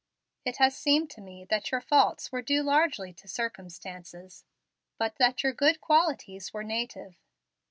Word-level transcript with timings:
It 0.45 0.57
has 0.57 0.75
seemed 0.75 1.11
to 1.11 1.21
me 1.21 1.45
that 1.51 1.69
your 1.69 1.79
faults 1.79 2.31
were 2.31 2.41
due 2.41 2.63
largely 2.63 3.13
to 3.13 3.27
circumstances, 3.27 4.43
but 4.97 5.17
that 5.17 5.43
your 5.43 5.53
good 5.53 5.79
qualities 5.79 6.51
were 6.51 6.63
native." 6.63 7.19